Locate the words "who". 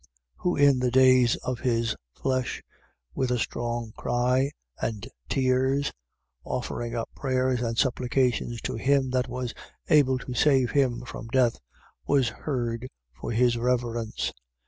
0.37-0.55